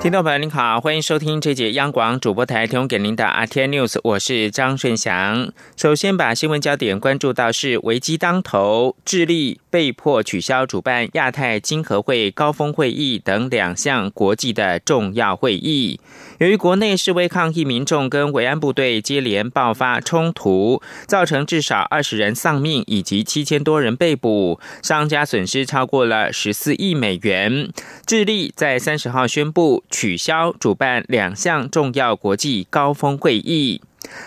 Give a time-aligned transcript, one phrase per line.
[0.00, 5.52] 听众朋友您好，欢迎收听这节央广主播台提供给您的 RT News，我是张顺祥。
[5.76, 16.00] 首先把新闻焦点关注到是危机当头，智利被迫取消主办亚太经合会高峰会议等两项国际的重要会议。
[16.40, 27.70] 由于国内示威抗议民众跟维安部队接连爆发冲突，造成至少二十人丧命以及七千多人被捕，商家损失超过了十四亿美元。
[28.06, 29.84] 智利在三十号宣布。
[29.90, 33.82] 取消主办两项重要国际高峰会议。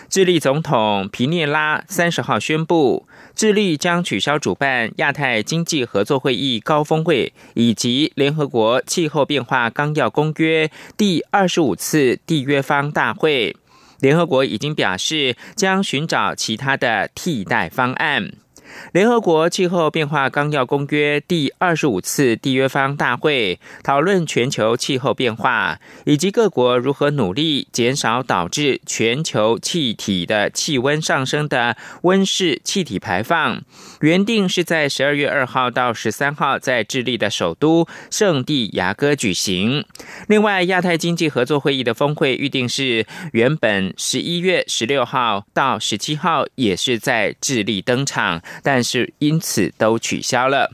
[0.08, 13.56] 智利总统皮涅拉三十号宣布，智利将取消主办亚太经济合作会议高峰会以及联合国气候变化纲要公约第二十五次缔约方大会。
[14.00, 18.43] 联合国已经表示将寻找其他的替代方案。
[18.92, 33.62] 联合国气候变化纲要公约第二十五次缔约方大会讨论全球气候变化以及各国如何努力减少导致全球气体的气温上升的温室气体排放。
[34.02, 39.86] 原定是在十二月二号到十三号在智利的首都圣地亚哥举行。
[40.28, 48.42] 另外，亚太经济合作会议的峰会预定是原本十一月十六号到十七号，也是在智利登场。
[48.64, 50.72] 但是因此都取消了。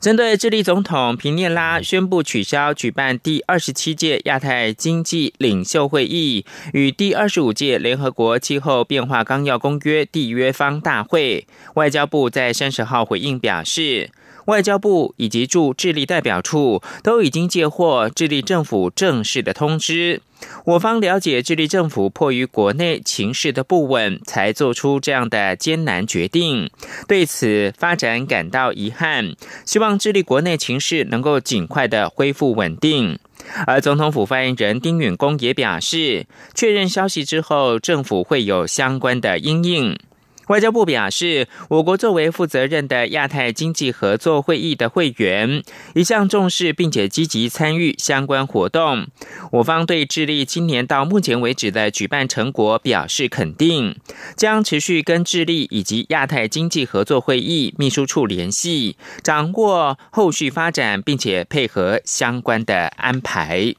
[0.00, 14.10] 针对智利总统皮涅拉宣布取消举办第二十七届亚太经济领袖会议与第二十五届联合国气候变化纲要公约缔约方大会，外交部在三十号回应表示。
[14.46, 20.20] 外交部以及驻智利代表处都已经接获智利政府正式的通知。
[20.64, 26.70] 我方了解，智利政府迫于国内情势的不稳，才做出这样的艰难决定，
[27.08, 29.34] 对此发展感到遗憾。
[29.64, 33.18] 希望智利国内情势能够尽快的恢复稳定。
[33.66, 39.98] 而总统府发言人丁允恭也表示，确认消息之后，政府会有相关的应应。
[40.48, 45.62] 外交部表示，我国作为负责任的亚太经济合作会议的会员，
[45.94, 49.06] 一向重视并且积极参与相关活动。
[49.52, 53.96] 我方对智利今年到目前为止的举办成果表示肯定，
[54.36, 63.74] 将持续跟智利以及亚太经济合作会议秘书处联系，掌握后续发展，并且配合相关的安排。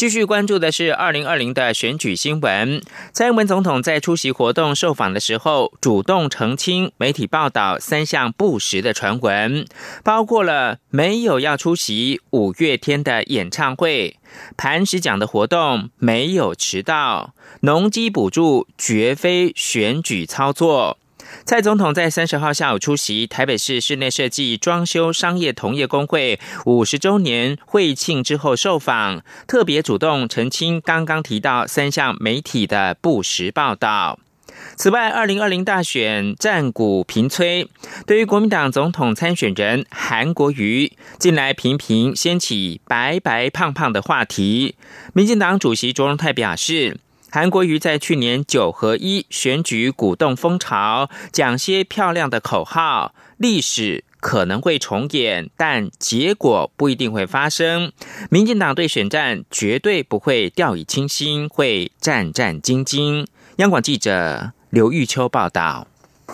[0.00, 2.80] 继续关注的是二零二零的选举新闻。
[3.12, 9.66] 蔡英文总统在出席活动受访的时候，主动澄清媒体报道三项不实的传闻，
[10.02, 14.16] 包括了没有要出席五月天的演唱会、
[14.56, 20.96] 磐石奖的活动没有迟到、农机补助绝非选举操作。
[21.44, 34.18] 蔡总统在三十号下午出席台北市室内设计装修商业同业工会五十周年会庆之后受访，特别主动澄清刚刚提到三项媒体的不实报道。
[34.76, 37.66] 此外，二零二零大选战鼓频催，
[38.06, 44.74] 对于国民党总统参选人韩国瑜，近来频频掀起白白胖胖的话题。
[45.14, 46.98] 民进党主席卓荣泰表示。
[47.32, 57.92] 韩国瑜在去年九合一选举鼓动风潮，讲些漂亮的口号，历史可能会重演，但结果不一定会发生。
[58.30, 63.26] 民进党对选战绝对不会掉以轻心，会战战兢兢。
[63.56, 65.86] 央广记者刘玉秋报道。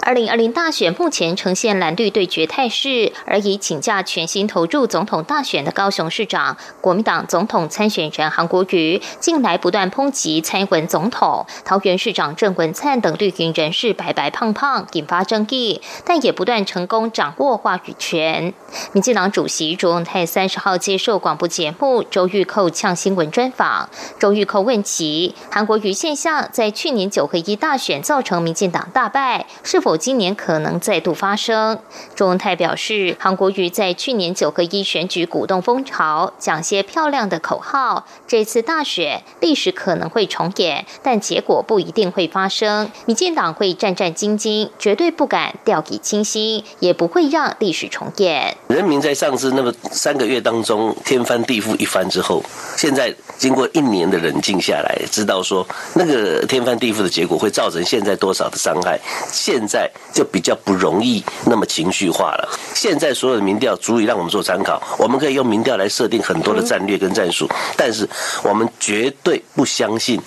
[0.02, 18.54] 二零二零大选目前呈现蓝绿对决态势，而已请假全心投入总统大选的高雄市长、国民党总统参选人韩国瑜，近来不断抨击蔡英文总统、桃园市长郑文灿等绿营人士白白胖胖，引发争议，但也不断成功掌握话语权。
[18.92, 23.88] 民进党主席卓永泰三十号接受广播节目周玉蔻呛新闻专访，
[24.20, 29.96] 周玉蔻问其韩国瑜现象在去年九合一大选造成民进党大败，是否？
[29.96, 31.78] 今年可能再度发生。
[32.16, 38.04] 钟文泰表示，韩国瑜在去年九合一选举鼓动风潮，讲些漂亮的口号。
[38.26, 42.90] 这次大选历史可能会重演，但结果不一定会发生。
[43.04, 48.56] 民进党会战战兢兢，绝对不敢掉以轻心，也不会让历史重演。
[48.68, 52.42] 人民在上次那么三个月当中天翻地覆一番之后，
[52.76, 58.98] 现在经过一年的冷静下来，知道说那个天翻地覆的结果会造成现在多少的伤害。
[59.30, 59.90] 现在。
[60.12, 62.48] 就比较不容易那么情绪化了。
[62.74, 67.46] 现在所有的民调足以让我们做参考，我们可以用民调来设定很多的战略跟战术，
[67.76, 68.08] 但是
[68.42, 70.20] 我们绝对不相信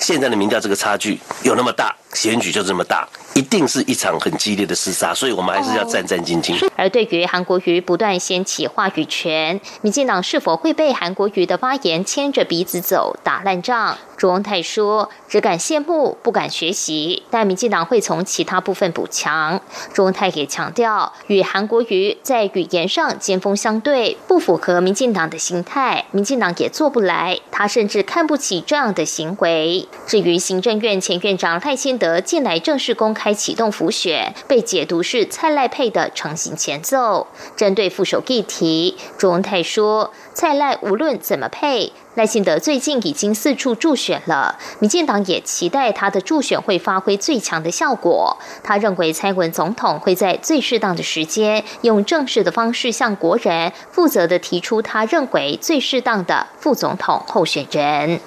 [0.00, 3.08] 现在的民调这个差距有那么大，选举就这么大。
[3.34, 6.54] 一定是一场很激烈的厮杀，所以我们还是要战战兢兢。
[6.76, 13.98] 而对于韩国瑜不断掀起话语权，民进党是否会被韩国瑜的发言牵着鼻子走，打烂仗？
[14.24, 19.60] 朱文泰说：“只敢羡慕，不敢学习，但民进党会从其他部分补强。”
[19.92, 27.38] 朱文泰也强调，与韩国瑜在语言上尖锋相对，不符合民进党的心态，民进党也做不来。
[27.50, 29.86] 他甚至看不起这样的行为。
[30.06, 33.34] 至于行政院前院长赖清德近来正式公开。
[33.34, 37.26] 启动浮选，被解读是蔡赖配的成型前奏。
[37.56, 48.38] 针对副手议题，朱文泰说：“蔡赖无论怎么配，赖幸德最近已经四处助选了，民进党也期待他的助选会发挥最强的效果。
[48.62, 58.20] 他认为蔡文总统会在最适当的时间，用正式的方式向国人负责的提出他认为最适当的副总统候选人。”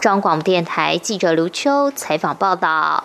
[0.00, 3.04] 中央广播电台记者刘秋采访报道。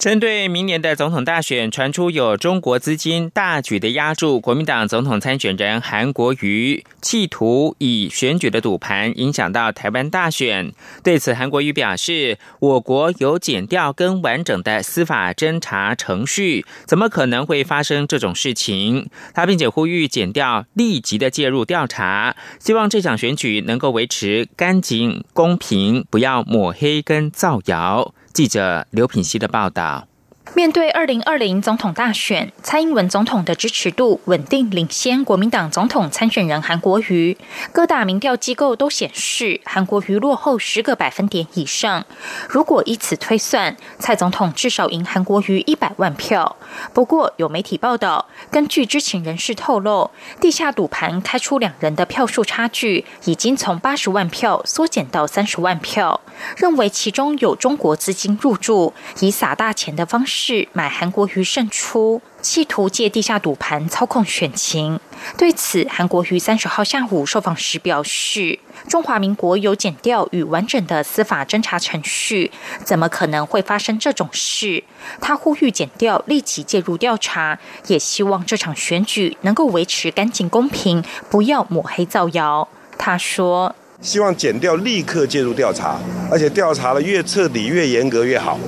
[0.00, 10.72] 针对明年的总统大选，传出有中国资金大举的压住国民党总统参选人韩国瑜，企图以选举的赌盘影响到台湾大选。
[11.04, 28.14] 对此，韩国瑜表示：“我国有检调跟完整的司法侦查程序，怎么可能会发生这种事情？”他并且呼吁检调立即的介入调查，希望这场选举能够维持干净公平，不要抹黑跟造谣。
[28.32, 30.09] 记者刘品希的报道。
[30.54, 37.36] 面对二零二零总统大选，蔡英文总统的支持度稳定领先国民党总统参选人韩国瑜。
[37.72, 42.04] 各大民调机构都显示，韩国瑜落后十个百分点以上。
[42.48, 46.56] 如果以此推算，蔡总统至少赢韩国瑜一百万票。
[46.92, 50.10] 不过，有媒体报道，根据知情人士透露，
[50.40, 56.20] 地下赌盘开出两人的票数差距已经从八十万票缩减到三十万票，
[56.56, 60.29] 认为其中有中国资金入驻，以撒大钱的方式。
[60.30, 65.00] 是买韩国瑜胜出，企图借地下赌盘操控选情。
[65.36, 72.52] 对此，韩国瑜三十号下午受访时表示：“中华民国有检调与完整的司法侦查程序，
[72.84, 74.84] 怎么可能会发生这种事？”
[75.20, 82.68] 他呼吁检调立即介入调查，也希望这场选举能够维持干净公平，不要抹黑造谣。
[82.96, 85.98] 他说：“希望检调立刻介入调查，
[86.30, 88.58] 而且调查的越彻底、越严格越好。”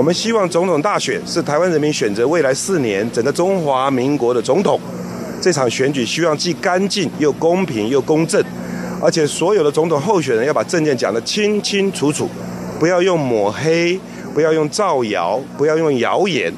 [0.00, 4.80] 我们希望总统大选是台湾人民选择未来四年整个中华民国的总统。
[5.42, 8.42] 这场选举希望既干净又公平又公正，
[9.02, 12.26] 而且所有的总统候选人要把证件讲得清清楚楚，
[12.78, 14.00] 不要用抹黑，
[14.32, 16.50] 不要用造谣，不要用谣言，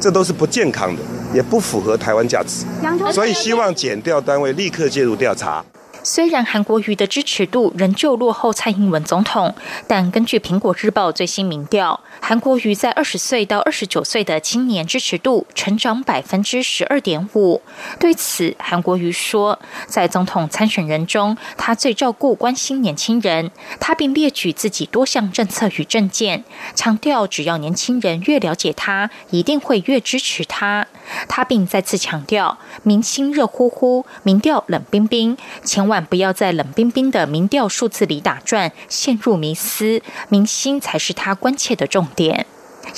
[0.00, 1.02] 这都是不健康的，
[1.34, 2.64] 也不符合台湾价值。
[3.12, 5.64] 所以希望减调单位立刻介入调查。
[6.08, 9.56] 虽然韩国瑜的支持度仍旧落后蔡英文总统，
[9.88, 17.60] 但根据苹果日报最新民调，韩国瑜在二十岁到二十九岁的青年支持度成长百分之十二点五。
[17.98, 19.58] 对此，韩国瑜说，
[19.88, 23.50] 在总统参选人中，他最照顾关心年轻人。
[23.80, 26.44] 他并列举自己多项政策与政见，
[26.76, 30.86] 强调只要年轻人越了解他，一定会越支持他。
[31.26, 35.95] 他并再次强调，民心热乎乎，民调冷冰冰，千万。
[36.04, 42.46] 不要在冷冰冰的民调数字里打转，陷入迷思，民心才是他关切的重点。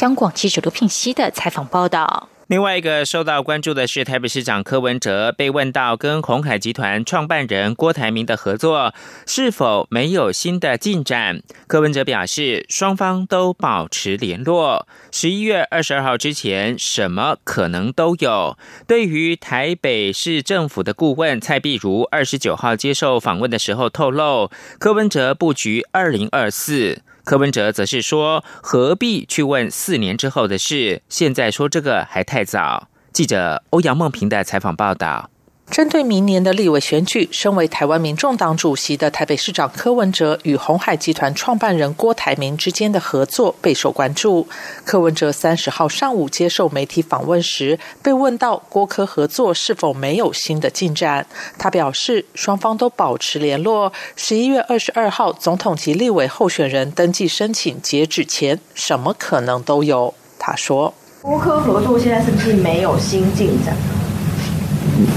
[0.00, 2.28] 央广记者卢聘熙的采访报道。
[2.48, 8.94] 另外一个受到关注的是台北市长柯文哲被问到跟鸿海集团创办人郭台铭的合作
[9.26, 18.56] 是否没有新的进展，柯文哲表示双方都保持联络，十一月二十二号之前什么可能都有。
[18.86, 27.02] 对于台北市政府的顾问蔡碧如二十九号接受访问的时候透露，柯文哲布局二零二四。
[27.28, 31.02] 柯文哲则是说：“何必去问四年之后的事？
[31.10, 35.28] 现在说这个还太早。”记者欧阳梦平的采访报道。
[35.70, 44.48] 针对明年的立委选举，身为台湾民众党主席的台北市长柯文哲与红海集团创办人郭台铭之间的合作备受关注。
[44.84, 51.26] 柯文哲三十号上午接受媒体访问时，被问到郭柯合作是否没有新的进展，
[51.58, 53.92] 他表示双方都保持联络。
[54.16, 60.14] 十一月二十二号总统及立委候选人登记申请截止前，什么可能都有。
[60.38, 63.76] 他说：“郭柯合作现在是不是没有新进展？”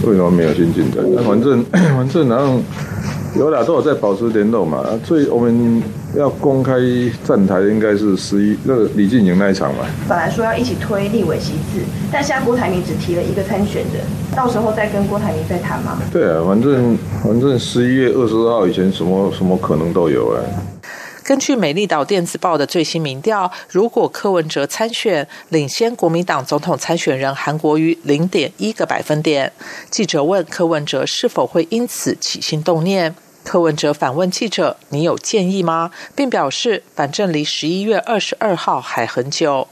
[0.03, 1.03] 为什么没有新进展？
[1.25, 2.59] 反正 反正然后
[3.37, 4.83] 有俩，都有在保持联络嘛。
[5.03, 5.81] 所以我们
[6.15, 6.73] 要公开
[7.23, 9.85] 站台，应该是十一那个李进营那一场嘛。
[10.07, 11.79] 本来说要一起推立委席次，
[12.11, 14.03] 但现在郭台铭只提了一个参选人，
[14.35, 15.97] 到时候再跟郭台铭再谈嘛。
[16.11, 20.39] 对啊，反正反正十一月二十二号以前，什么什么可能都有啊。
[21.23, 29.53] 根据美丽岛电子报的最新民调，如果柯文哲参选，领先国民党总统参选人韩国瑜零点一个百分点。
[29.89, 39.67] 记者问柯文哲是否会因此起心动念，柯文哲反问记者：“你有建议吗？”并表示：“反正离十一月二十二号还很久。”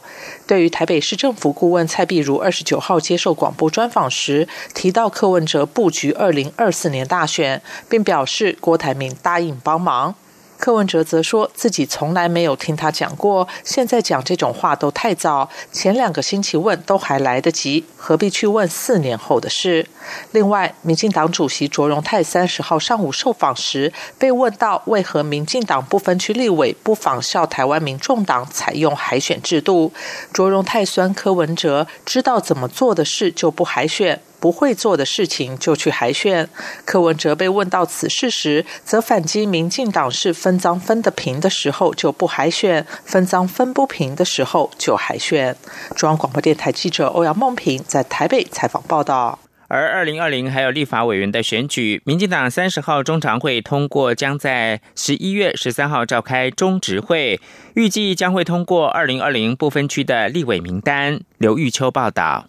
[0.46, 10.14] 对于台北市政府顾问蔡碧如二十九号接受广播专访时，提到柯文哲布局二零二四年大选，并表示郭台铭答应帮忙。
[10.60, 19.88] 柯文哲则说自己从来没有听他讲过，现在讲这种话都太早，前两个星期问都还来得及，何必去问四年后的事？
[20.32, 29.94] 另外，民进党主席卓荣泰三十号上午受访时，被问到为何民进党不分区立委不仿效台湾民众党采用海选制度，
[30.34, 34.22] 卓荣泰酸柯文哲知道怎么做的事就不海选。
[34.40, 36.50] 不会做的事情就去海选。
[36.86, 45.56] 柯文哲被问到此事时，则反击：民进党是分赃分得平的时候就不海选，分赃分不平的时候就海选。
[45.96, 49.40] 中央广播电台记者欧阳梦平在台北采访报道。
[49.72, 57.40] 而二零二零还有立法委员的选举，民进党三十号中常会通过，将在十一月十三号召开中执会，
[57.76, 61.20] 预计将会通过二零二零不分区的立委名单。
[61.38, 62.48] 刘玉秋报道。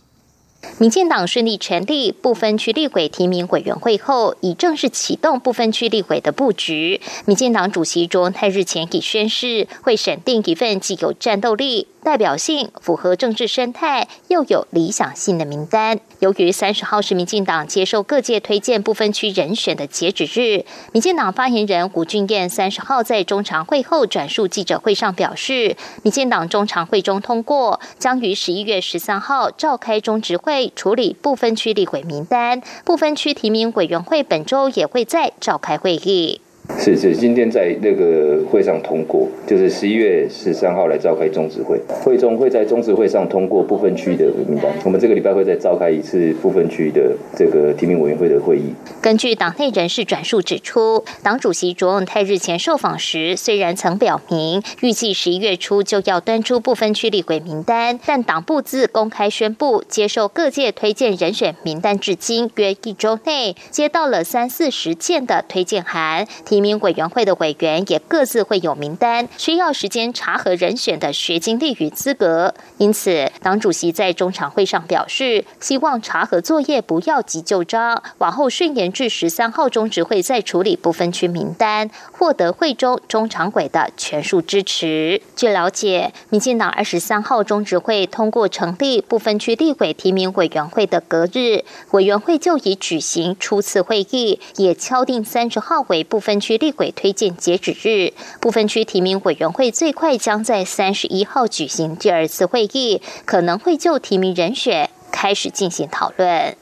[0.79, 7.01] 民进党顺利成立部分区立委提名委员会后，已正式启动部分区立委的布局。
[7.25, 11.87] 民进党主席卓泰日前已宣誓，会审定一份既有战斗力。
[12.03, 16.01] 代表性符合政治生态又有理想性的名单。
[16.21, 36.41] 由于三十号是民进党接受各界推荐不分区人选的截止日，民进党发言人胡俊彦三十号在中常会后转述记者会上表示，民进党中常会中通过，将于十一月十三号召开中执会处理不分区立委名单，不分区提名委员会本周也会再召开会议。
[36.79, 44.73] 是是，今天在那个会上通过，就是十一月十三号来召开中执会，会中会在中执会上通过部分区的名单。
[44.83, 48.73] 我们这个礼拜会再召开一次部分区的这个提名委员会的会议。
[49.03, 66.27] 根据党内人士转述指出，党主席卓永泰日前受访时，虽然曾表明预计十一月初就要端出部分区立委名单，但党部自公开宣布接受各界推荐人选名单至今约一周内，接到了三四十件的推荐函。
[66.47, 72.53] 提提名委员会的委员也各自会有名单，需要时间查核人选的学经历与资格。
[72.77, 85.23] 因此，党主席在中常会上表示，希望查核作业不要急就章，往后顺延至十三号中执会再处理不分区名单，获得会中中常委的全数支持。
[85.35, 96.50] 据了解，民进党二十三号中执会通过成立不分区立委提名委员会的隔日，委员会就已举行初次会议，也敲定三十号为不分区。
[96.51, 106.57] 区立委推荐截止日，部分区提名委员会最快将在三十一号举行第二次会议，可能会就提名人选开始进行讨论。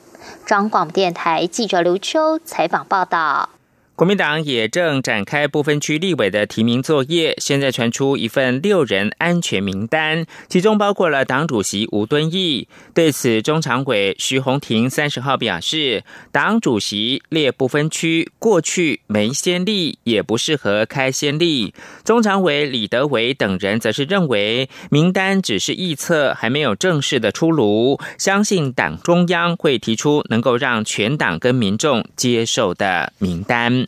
[0.44, 3.48] 张广电台记者刘秋采访报道。
[3.98, 12.68] 国民党也正展开不分区立委的提名作业，现在传出一份六人安全名单，其中包括了党主席吴敦义。
[12.94, 21.74] 对此，中常委徐宏庭三十号表示，党主席列不分区过去没先例，也不适合开先例。
[22.04, 33.87] 中常委李德维等人则是认为，名单只是臆测，还没有正式的出炉，相信党中央会提出能够让全党跟民众接受的名单。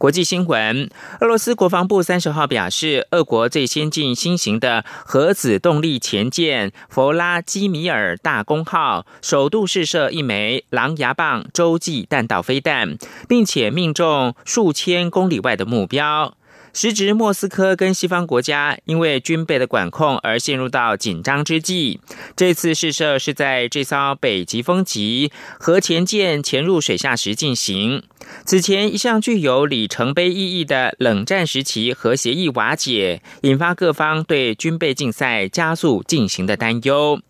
[0.00, 0.88] 国际新闻：
[1.20, 12.96] 俄罗斯国防部三十号表示，俄国最先进新型的核子动力潜舰“弗拉基米尔大公号”首度试射一枚“狼牙棒”洲际弹道飞弹，
[13.28, 16.34] 并且命中数千公里外的目标。
[16.72, 22.00] 时值莫斯科跟西方国家因为军备的管控而陷入到紧张之际，
[22.36, 28.02] 这次试射是在这艘北极风级核潜舰潜入水下时进行。
[28.44, 37.20] 此前一向具有里程碑意义的冷战时期核协议瓦解，引发各方对军备竞赛加速进行的担忧。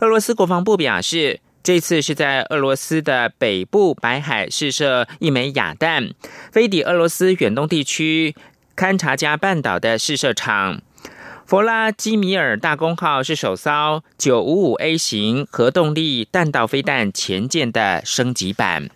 [0.00, 6.10] 俄罗斯国防部表示，这次是在俄罗斯的北部白海试射一枚哑弹，
[6.50, 8.34] 飞抵俄罗斯远东地区。
[8.76, 10.82] 勘察加半岛的试射场，
[11.46, 18.90] 弗拉基米尔大公号是首艘九五五 A 型核动力弹道飞弹前舰的升级版。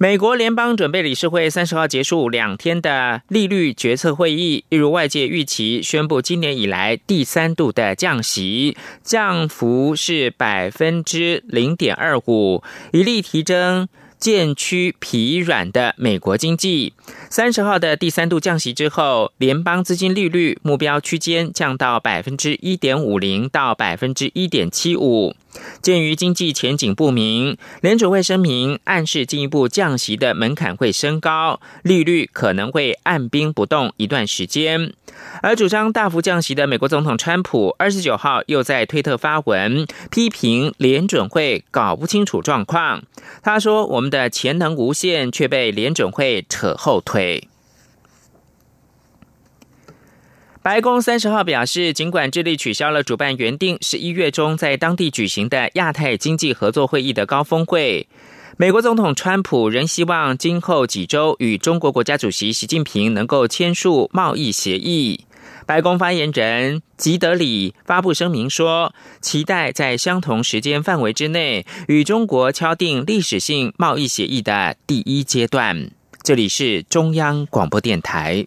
[0.00, 12.62] 美国联邦准备理事会三十号结束两天的利率决策会议，一如外界预期，宣布今年以来第三度的降息，降幅是百分之零点二五，
[12.92, 13.88] 一例提升。
[14.18, 16.92] 渐趋疲软的美国经济，
[17.30, 25.34] 三十号的第三度降息之后，联邦资金利率目标区间降到百分之一点五零到百分之一点七五。
[25.80, 34.92] 鉴于经济前景不明，联储会声明暗示进一步降息的门槛会升高，利率可能会按兵不动一段时间。
[35.42, 43.02] 而主张大幅降息的美国总统川普，二十九号又在推特发文批评联准会搞不清楚状况。
[43.42, 47.48] 他说：“我们的潜能无限，却被联准会扯后腿。”
[50.60, 58.06] 白宫三十号表示，尽管智利取消了主办原定十一月中在当地举行的亚太经济合作会议的高峰会，
[58.56, 65.24] 美国总统川普仍希望今后几周与中国国家主席习近平能够签署贸易协议。
[65.64, 75.90] 白宫发言人吉德里发布声明说，期待在相同时间范围之内与中国敲定历史性贸易协议的第一阶段。
[76.22, 78.46] 这里是中央广播电台。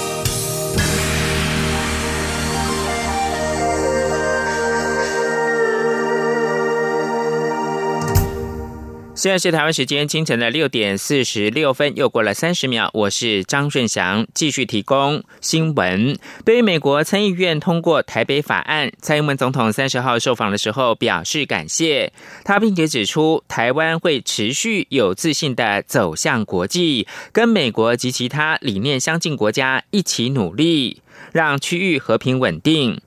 [9.21, 12.89] 现在是台湾时间清晨的六点四十六分，又过了三十秒。
[12.91, 16.17] 我是张顺祥，继续提供新闻。
[16.43, 22.11] 对于美国参议院通过台北法案，蔡英文总统三十号受访的时候表示感谢
[22.43, 32.99] 他，并且指出台湾会持续有自信的走向国际，跟美国及其他理念相近国家一起努力，让区域和平稳定。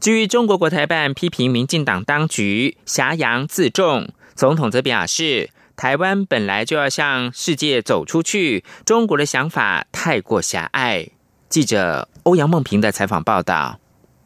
[0.00, 5.50] 至于中国国台办批评民进党当局挟洋自重，总统则表示。
[5.78, 11.06] 台湾本来就要向世界走出去，中国的想法太过狭隘。
[11.48, 13.78] 记者欧阳梦平的采访报道：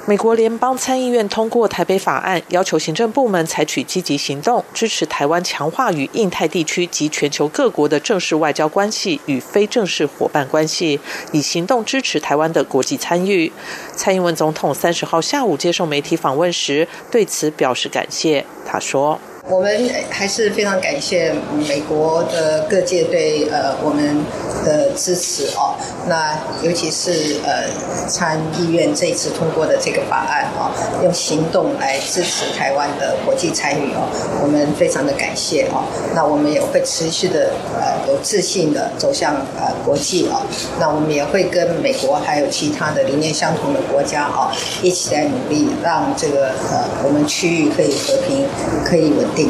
[0.07, 10.99] 美国联邦参议院通过台北法案，要求行政部门采取积极行动，支持台湾强化与印太地区及全球各国的正式外交关系与非正式伙伴关系，
[11.33, 13.53] 以行动支持台湾的国际参与。
[13.95, 18.47] 蔡英文总统三十号下午接受媒体访问时，对此表示感谢。
[18.65, 19.21] 他说。
[19.53, 21.31] 我们还是非常感谢
[21.69, 24.25] 美国的各界对呃我们
[24.65, 25.77] 的支持哦。
[26.09, 27.69] 那尤其是呃
[28.09, 30.73] 参议院这次通过的这个法案哦，
[31.05, 34.09] 用行动来支持台湾的国际参与哦，
[34.43, 35.85] 我们非常的感谢哦。
[36.15, 40.41] 那我们也会持续的呃有自信的走向呃国际哦。
[40.81, 48.49] 那我们也会跟美国还有其他的理念相同的国家哦一起来努力，让这个呃我们区域可以和平，
[48.83, 49.42] 可以稳定。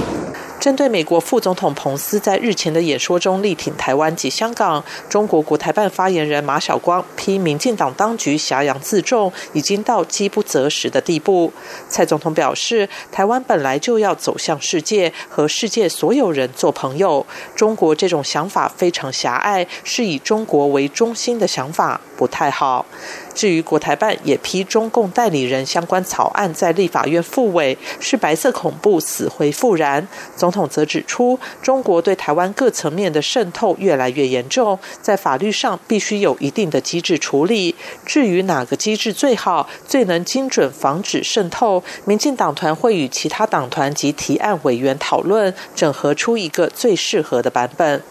[0.60, 11.52] 针对美国副总统彭斯在日前的演说中力挺台湾及香港，中国国台办发言人马晓光批民进党当局挟洋自重，已经到饥不择食的地步。
[11.88, 17.26] 蔡总统表示，台湾本来就要走向世界，和世界所有人做朋友。
[17.56, 22.86] 中国这种想法非常狭隘，是以中国为中心的想法，不太好。
[23.34, 30.06] 至于国台办也批中共代理人相关草案在立法院复委，是白色恐怖死灰复燃。
[30.36, 37.74] 总统则指出，中国对台湾各层面的渗透越来越严重，在法律上必须有一定的机制处理。
[38.04, 48.02] 至于哪个机制最好、最能精准防止渗透，民进党团会与其他党团及提案委员讨论，整合出一个最适合的版本。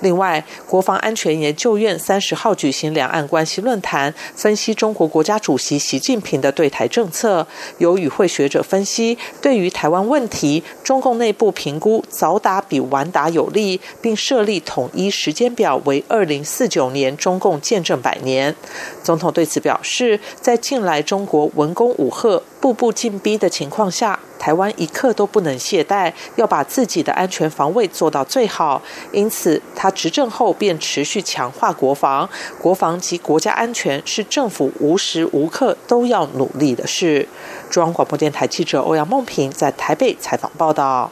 [0.00, 7.46] 另外，国防安全研究院三十号举行两岸关系论坛，分析中国国家主席习近平的对台政策。
[7.78, 18.54] 有与会学者分析，对于台湾问题，中共内部评估早打比晚打有利，并设立统一时间表为二零四九年中共建政百年。
[19.02, 22.42] 总统对此表示，在近来中国文攻武赫。
[22.60, 28.82] 步步进逼的情况下，台湾一刻都不能懈怠，要把自己的安全防卫做到最好。
[29.12, 32.28] 因此，他执政后便持续强化国防，
[32.60, 37.28] 国防及国家安全是政府无时无刻都要努力的事。
[37.70, 41.10] 中央广播电台记者欧阳梦平在台北采访报道。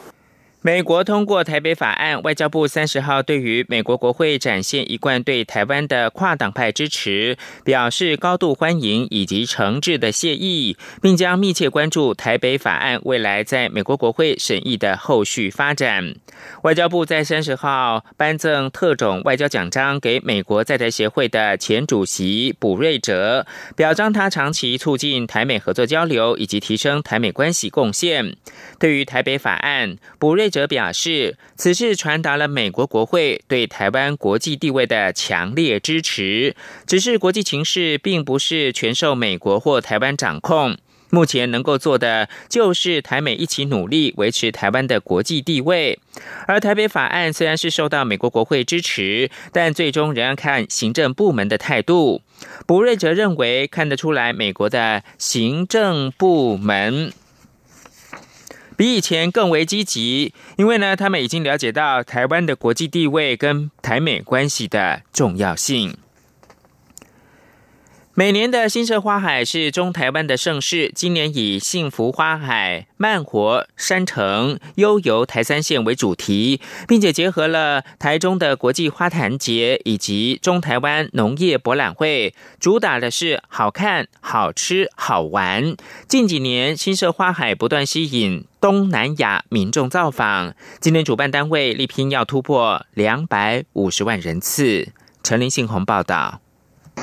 [0.67, 16.15] 美国通过台北法案，外交部三十号对于美国国会展现一贯对台湾的跨党派支持，表示高度欢迎以及诚挚的谢意，并将密切关注台北法案未来在美国国会审议的后续发展。
[16.63, 28.35] 外交部在三十号颁赠特种外交奖章给美国在台协会的前主席卜瑞哲，表彰他长期促进台美合作交流以及提升台美关系贡献。
[28.77, 30.51] 对于台北法案，卜瑞。
[30.57, 36.55] 则表示，此事传达了美国国会对台湾国际地位的强烈支持。
[36.87, 40.75] 只是国际情势并不是全受美国或台湾掌控，
[41.11, 45.99] 目前能够做的就是台美一起努力维持台湾的国际地位。
[46.47, 52.23] 而台北法案虽然是受到美国国会支持，但最终仍要看行政部门的态度。
[52.65, 57.13] 卜瑞则认为，看得出来美国的行政部门。
[58.77, 65.97] 比以前更为积极，因为呢，他们已经了解到台湾的国际地位跟台美关系的重要性。
[68.19, 85.75] 每年的新社花海是中台湾的盛事，今年以幸福花海、慢活山城、悠游台三线为主题，并且结合了台中的国际花坛节以及中台湾农业博览会，主打的是好看、好吃、好玩。
[86.07, 94.87] 近几年新社花海不断吸引东南亚民众造访，今年主办单位力拼要突破两百五十万人次。
[95.21, 96.41] 陈林信宏报道。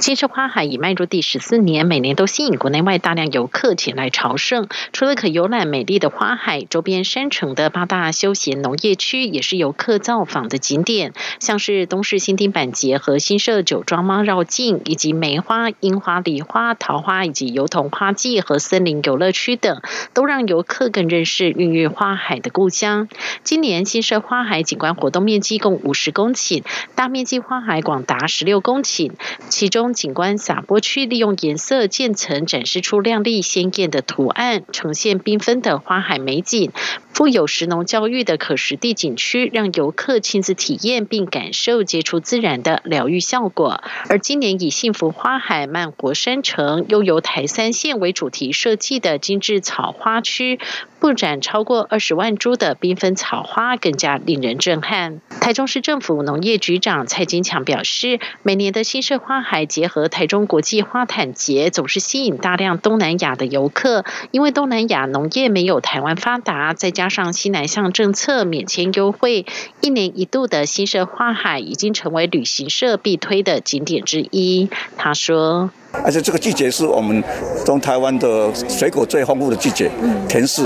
[0.00, 4.68] 金色花海已迈入第十四年，每年都吸引国内外大量游客前来朝圣。
[4.92, 19.80] 除了可游览美丽的花海，周边山城的八大休闲农业区也是游客造访的景点，像是东市新丁板节和新社酒庄猫绕境，以及梅花、樱花、梨花、桃花以及油桐花季和森林游乐区等，
[20.12, 23.08] 都让游客更认识孕育花海的故乡。
[23.42, 29.12] 今年新社花海景观活动面积共五十公顷，大面积花海广达十六公顷，
[29.48, 36.72] 其中景观撒播区利用颜色渐层展示出亮丽鲜艳的图案，呈现缤纷的花海美景。
[37.12, 43.84] 富有石农教育的可实地景区，让游客亲自体验并感受接触自然的疗愈效果。
[44.08, 50.58] 而今年以幸福花海、慢活山城、悠游台三线为主题设计的精致草花区，
[50.98, 55.20] 布展超过二十万株的缤纷草花，更加令人震撼。
[55.40, 69.44] 台中市政府农业局长蔡金强表示，每年的新社花海结合台中国际花毯节，总是吸引大量东南亚的游客，因为东南亚农业没有台湾发达，再加加上西南向政策免签优惠，
[69.82, 74.70] 一年一度的新社花海已经成为旅行社必推的景点之一。
[74.96, 75.68] 他说
[76.02, 77.22] ：“而且这个季节是我们
[77.64, 79.90] 中台湾的水果最丰富的季节，
[80.28, 80.64] 甜柿。”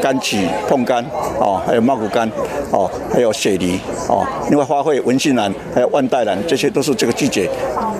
[0.00, 1.04] 柑橘、碰柑，
[1.38, 2.26] 哦，还有茂谷柑，
[2.70, 7.46] 哦，还有雪梨，哦，另外花卉文心兰，还有万代兰，这些都是这个季节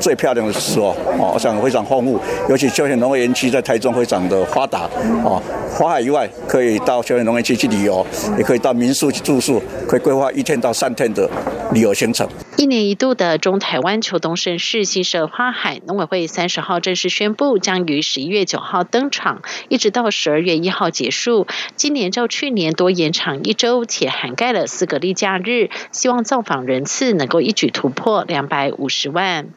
[0.00, 2.18] 最漂亮的时候，哦，我想非常丰富。
[2.48, 4.88] 尤其休闲农业园区在台中非常的发达，
[5.22, 5.42] 哦，
[5.74, 8.04] 花海以外可以到休闲农业区去旅游，
[8.38, 11.28] 也可以到民宿去住宿，可以规划一天到三天的
[11.72, 12.26] 旅游行程。
[12.60, 21.46] 一年一度的中台湾秋冬盛事新社花海，农委会三十号正式宣布，将于十一月九号登场，一直到十二月一号结束。
[21.74, 29.48] 今年较去年多延长一周，且涵盖了四个例假日，希望造访人次能够一举突破两百五十万。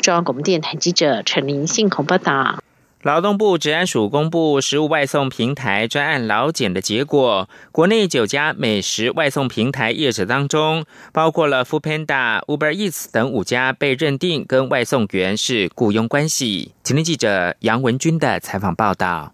[0.00, 2.58] 中央广播电台记者陈林信报道。
[3.02, 16.72] 劳动部治安署公布食物外送平台专案劳检的结果，国内九家美食外送平台业者当中，包括了 Foodpanda、Uber Eats 等五家被认定跟外送员是雇佣关系。
[16.82, 19.32] 今天记者杨文军的采访报道。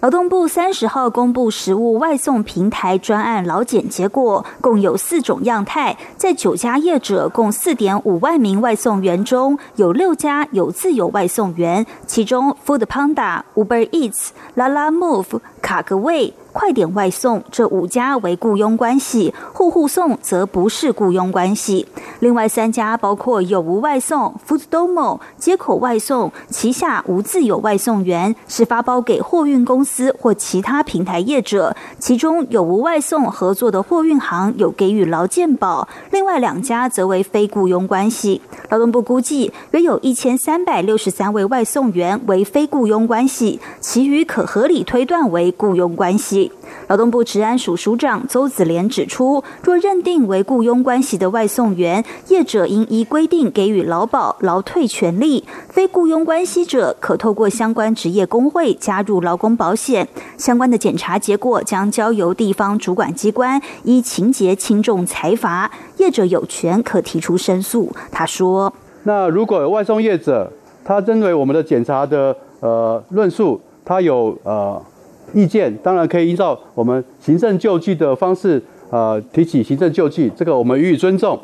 [0.00, 16.34] 劳动部三十号公布食物外送平台专案劳检结果，共有四种样态，在九家业者共四点五万名外送员中，有六家有自有外送员，其中 Food Panda、Uber Eats、La La Move、卡格味。
[16.56, 21.86] 快点外送这五家为雇佣关系，户户送则不是雇佣关系。
[22.20, 31.76] 另外三家包括有无外送、Fooddomo 接口外送旗下无自有外送员，是发包给货运公司或其他平台业者。
[31.98, 38.40] 其中有无外送合作的货运行有给予劳健保，另外两家则为非雇佣关系。
[38.70, 46.45] 劳动部估计约有一千三百六十三位外送员为非雇佣关系，其余可合理推断为雇佣关系。
[46.88, 60.06] 劳动部治安署署长邹子廉指出，若认定为雇佣关系的外送员，业者应依规定给予劳保、劳退权利；非雇佣关系者，可透过相关职业工会加入劳工保险。
[60.36, 67.90] 相关的检查结果将交由地方主管机关依情节轻重裁罚，业者有权可提出申诉。
[68.12, 68.72] 他说
[69.04, 70.52] ：“那如果外送业者，
[70.84, 74.80] 他针对我们的检查的呃论述，他有呃。”
[75.32, 81.38] 意见当然可以依照我们行政救济的方式，呃，提起行政救济，这个我们予以尊重。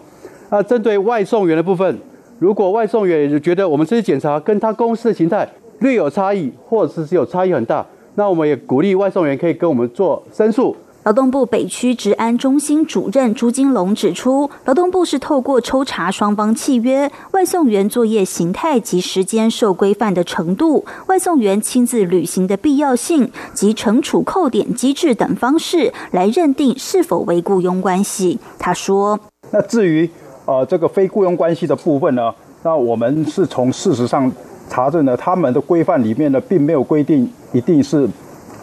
[0.50, 1.98] 那针对外送员的部分，
[2.38, 5.48] 如果外送员觉得我们这些检查跟他公司的形态
[5.80, 10.76] 略有差异，或者是是有差异很大，那我们也鼓励外送员可以跟我们做申诉。
[11.04, 28.38] 劳动部北区治安中心主任朱金龙指出，劳动部是透过抽查双方契约、外送员作业形态及时间受规范的程度、外送员亲自履行的必要性及惩处扣点机制等方式来认定是否为雇佣关系。
[28.56, 29.18] 他说
[29.50, 30.08] ：“那至于
[30.44, 34.30] 呃这个非雇佣关系的部分呢，那我们是从事实上
[34.68, 38.08] 查证呢，他们的规范里面呢，并没有规定一定是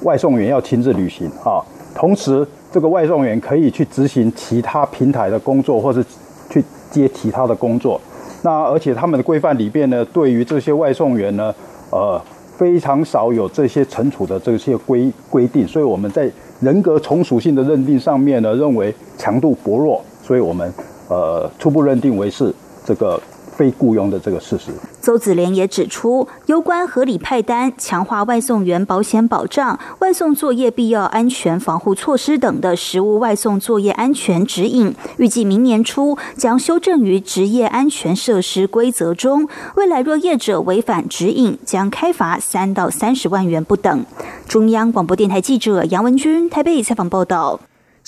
[0.04, 1.60] 外送员要亲自履行啊。”
[2.00, 6.02] 同时，这个外送员可以去执行其他平台的工作，或是
[6.50, 8.00] 去接其他的工作。
[8.42, 11.54] 那而且他们的规范里边呢，对于这些外送员呢，
[11.90, 12.22] 呃，
[12.56, 15.68] 非常少有这些惩处的这些规规定。
[15.68, 16.32] 所以我们在
[16.62, 20.74] 人格从属性的认定上面呢，认为强度薄弱，所以我们
[21.10, 23.22] 呃初步认定为是这个。
[23.60, 39.46] 非雇佣的这个事实，邹子廉也指出，有关合理派单、强化外送员保险保障、外送作业必要安全防护措施等的实物外送作业安全指引，预计明年初将修正于职业安全设施规则中。
[39.76, 44.06] 未来若业者违反指引，将开罚三到三十万元不等。
[44.48, 47.60] 中央广播电台记者杨文君台北采访报道。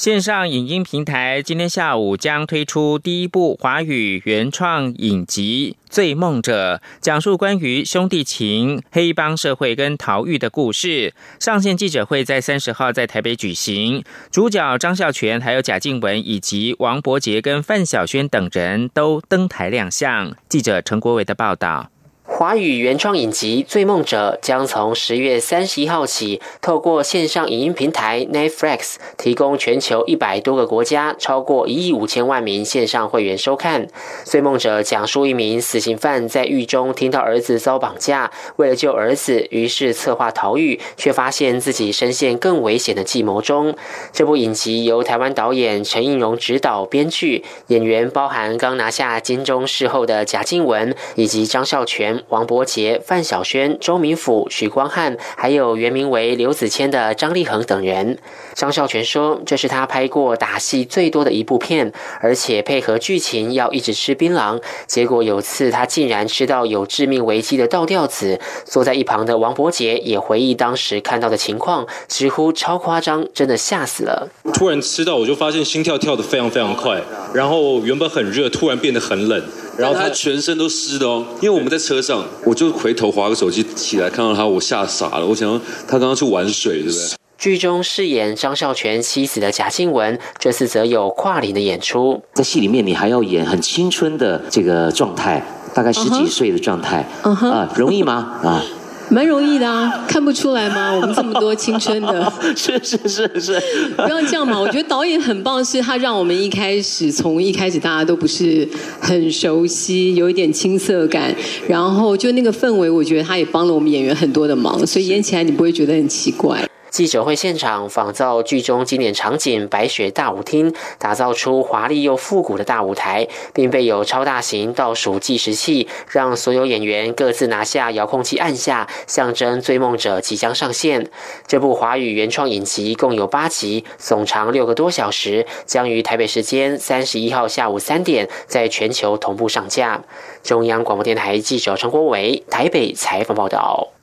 [0.01, 11.13] 线上影音平台今天下午将推出第一部华语原创影集《醉梦者》，讲述关于兄弟情、黑帮社会跟逃狱的故事。
[11.39, 20.35] 上线记者会在三十号在台北举行，主角张孝全、还有贾静雯以及王伯杰跟范晓萱等人都登台亮相。
[20.49, 21.91] 记者陈国伟的报道。
[22.33, 33.85] 华语原创影集《醉梦者》将从十月三十一号起，透过线上影音平台 Netflix 提供全球一百多个国家超过一亿五千万名线上会员收看。
[34.23, 43.75] 《醉梦者》讲述一名死刑犯在狱中听到儿子遭绑架，为了救儿子，于是策划逃狱，却发现自己深陷更危险的计谋中。
[44.13, 52.20] 这部影集由台湾导演陈映蓉执导、编剧，演员包含刚拿下金钟视后的贾静雯以及张孝全。
[52.29, 58.17] 王伯杰、范晓萱、周明甫、许光汉，还有原名为刘子谦的张立恒等人。
[58.53, 64.61] 张孝全说：“这是他拍过打戏最多的一部片，而且配合剧情要一直吃槟榔。
[64.87, 74.29] 结果有次他竟然吃到有致命危机的倒吊子。”坐在一旁的王伯杰也回忆当时看到的情况，直呼超夸张，真的吓死了。
[74.53, 77.01] 突然吃到，我就发现心跳跳得非常非常快，
[77.33, 79.41] 然后原本很热，突然变得很冷。
[79.77, 85.25] 然后他全身都湿的哦，因为我们在车上，我就回头划个手机起来，看到他，我吓傻了。
[85.25, 87.17] 我想他刚刚去玩水，对不对？
[87.37, 92.21] 剧中饰演张孝全妻子的贾静雯，这次则有跨龄的演出。
[92.33, 98.39] 在戏里面，你还要演很青春的这个状态，大概十几岁的状态，啊，容易吗？
[98.43, 98.63] 啊？
[99.11, 100.93] 蛮容易的啊，看不出来吗？
[100.95, 103.61] 我们这么多青春的， 是是是是，
[103.97, 104.57] 不要这样嘛。
[104.57, 108.65] 我觉得导演很棒，是他让我们一开始从一开始大家都不是
[109.01, 111.35] 很熟悉，有一点青涩感，
[111.67, 116.65] 然后就那个氛围，我觉得他也帮了我们演员很多的忙，所以演起来你不会觉得很奇怪。
[116.91, 131.09] 记者会现场仿造剧中经典场景白雪大舞厅，打造出华丽又复古的大舞台，并备有超大型倒数计时器，让所有演员各自拿下遥控器按下，象征《追梦者》即将上线。
[131.47, 140.03] 这部华语原创影集共有八集，总长六个多小时，将于台北时间三十一号下午三点在全球同步上架。
[140.43, 144.00] 中央广播电台记者陈国伟台北采访报道。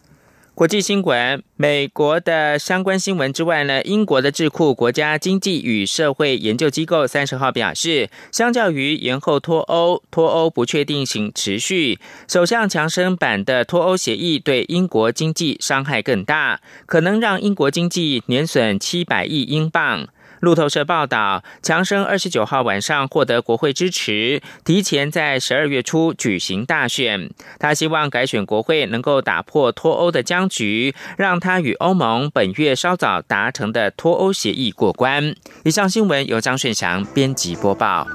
[0.58, 20.08] 国际新闻，美国的相关新闻之外呢，英国的智库国家经济与社会研究机构三十号表示，相较于延后脱欧，脱欧不确定性持续，首相强生版的脱欧协议对英国经济伤害更大，可能让英国经济年损七百亿英镑。
[20.40, 27.31] 路透社报道，强生二十九号晚上获得国会支持，提前在十二月初举行大选。
[27.59, 35.35] 他希望改选国会能够打破脱欧的僵局，让他与欧盟本月稍早达成的脱欧协议过关。
[35.64, 38.07] 以上新闻由张顺祥编辑播报。